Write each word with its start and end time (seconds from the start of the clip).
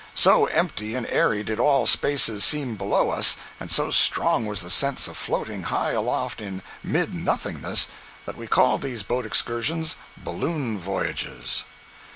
So 0.15 0.47
empty 0.47 0.95
and 0.95 1.05
airy 1.11 1.43
did 1.43 1.59
all 1.59 1.85
spaces 1.85 2.43
seem 2.43 2.75
below 2.75 3.11
us, 3.11 3.37
and 3.59 3.69
so 3.69 3.91
strong 3.91 4.47
was 4.47 4.61
the 4.61 4.71
sense 4.71 5.07
of 5.07 5.15
floating 5.15 5.61
high 5.61 5.91
aloft 5.91 6.41
in 6.41 6.63
mid 6.81 7.13
nothingness, 7.13 7.87
that 8.25 8.35
we 8.35 8.47
called 8.47 8.81
these 8.81 9.03
boat 9.03 9.27
excursions 9.27 9.97
"balloon 10.17 10.79
voyages." 10.79 11.65